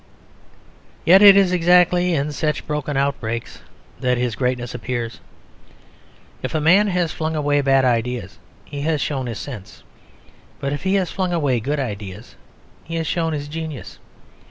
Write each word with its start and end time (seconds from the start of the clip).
Yet 1.05 1.21
it 1.21 1.37
is 1.37 1.51
exactly 1.51 2.15
in 2.15 2.31
such 2.31 2.65
broken 2.65 2.97
outbreaks 2.97 3.61
that 3.99 4.17
his 4.17 4.33
greatness 4.35 4.73
appears. 4.73 5.19
If 6.41 6.55
a 6.55 6.59
man 6.59 6.87
has 6.87 7.11
flung 7.11 7.35
away 7.35 7.61
bad 7.61 7.85
ideas 7.85 8.39
he 8.65 8.81
has 8.81 8.99
shown 8.99 9.27
his 9.27 9.37
sense, 9.37 9.83
but 10.59 10.73
if 10.73 10.81
he 10.81 10.95
has 10.95 11.11
flung 11.11 11.33
away 11.33 11.59
good 11.59 11.79
ideas 11.79 12.35
he 12.83 12.95
has 12.95 13.05
shown 13.05 13.33
his 13.33 13.47
genius. 13.47 13.99